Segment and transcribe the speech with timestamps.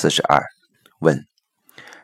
[0.00, 0.42] 四十二，
[1.00, 1.26] 问：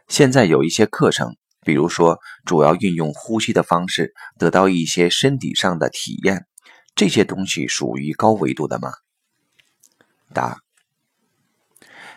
[0.06, 6.46] 现在有一些课程，比如说主要运用呼吸的方式得到一些身体上的体验，
[6.95, 8.93] 这些东西属于高维度的吗？
[10.35, 10.59] 答：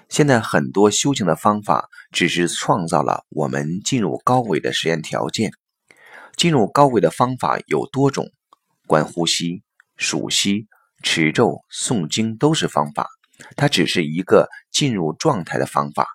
[0.10, 5.54] 现在很多修行的方法只是创造了我们进入高维的实验条件。
[6.36, 8.26] 进入高维的方法有多种，
[8.86, 9.64] 观呼吸、
[9.96, 10.68] 数息、
[11.02, 13.08] 持咒、诵经都是方法，
[13.56, 16.08] 它只是一个进入状态的方法。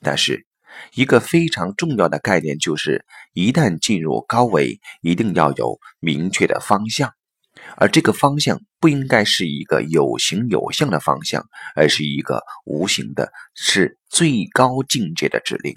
[0.00, 0.46] 但是，
[0.94, 7.12] 一个非常重要的概念就是，一旦进入高维，一定要有明确的方向，
[7.76, 11.44] 而这个方向不应该是一个有形有相的方向，
[11.74, 15.74] 而是一个无形的，是最高境界的指令，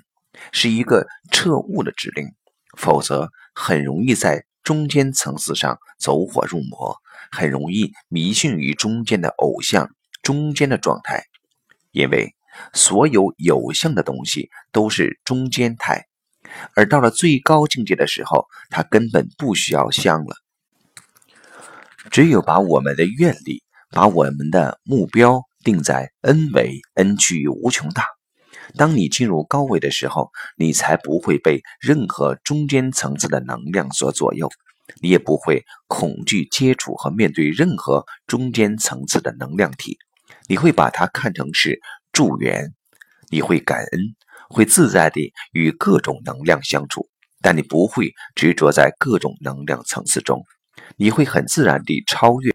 [0.52, 2.27] 是一个彻悟的指令，
[2.77, 3.29] 否则。
[3.57, 6.98] 很容易在中间层次上走火入魔，
[7.31, 9.91] 很容易迷信于中间的偶像、
[10.25, 11.23] 中间的状态，
[11.91, 12.34] 因为
[12.73, 16.07] 所有有相的东西都是中间态，
[16.76, 20.35] 而到了最高境界的时候，它根本不需要相了。
[22.09, 28.03] 只有把我们的愿力、把我们的目标定在 n 维，n 趋于无穷大。
[28.76, 34.49] 当你进入高维的时候，你才不会被任何中间层次的能量所左右，
[35.03, 39.99] 你也不会恐惧接触和面对任何中间层次的能量体，
[40.48, 41.79] 你会把它看成是
[42.12, 42.74] 助缘，
[43.29, 44.01] 你会感恩，
[44.49, 47.10] 会自在地与各种能量相处，
[47.41, 50.43] 但你不会执着在各种能量层次中，
[50.98, 52.54] 你会很自然地超越，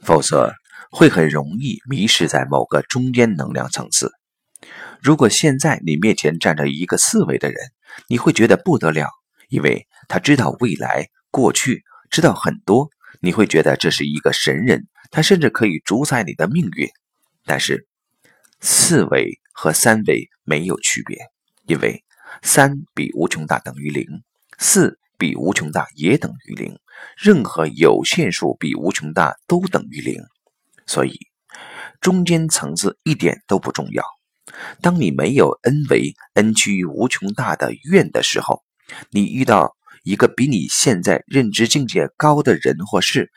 [0.00, 0.52] 否则
[0.90, 4.10] 会很容易迷失在某个中间能量层次。
[5.00, 7.58] 如果现在你面前站着一个四维的人，
[8.08, 9.08] 你会觉得不得了，
[9.48, 12.88] 因为他知道未来、过去，知道很多。
[13.20, 16.88] 你会觉得这是一个神人，他甚至可以主宰你的命运。
[17.44, 17.86] 但是，
[18.60, 21.18] 四维和三维没有区别，
[21.66, 22.04] 因为
[22.42, 24.06] 三比无穷大等于零，
[24.58, 26.78] 四比无穷大也等于零，
[27.16, 30.22] 任何有限数比无穷大都等于零。
[30.86, 31.18] 所以，
[32.00, 34.04] 中间层次一点都不重要。
[34.80, 38.62] 当你没有 n 维 n 趋于无穷大的愿的时候，
[39.10, 43.30] 你遇到一个比你现在认知境界高的人或事，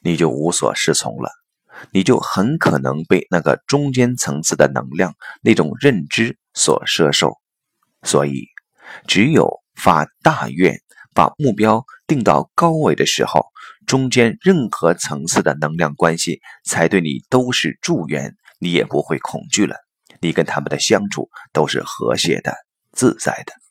[0.00, 1.30] 你就无所适从了，
[1.92, 7.38] 你就很可能被那个中间层次的能量那种认知所摄受。
[8.02, 8.46] 所以，
[9.06, 10.78] 只有发大愿，
[11.14, 13.46] 把目标定到高位的时候，
[13.86, 19.76] 中间任何层次的能量关系才对你都是助缘，你也不会恐惧了。
[20.20, 22.54] 你跟他们的相处都是和谐的、
[22.92, 23.63] 自在的。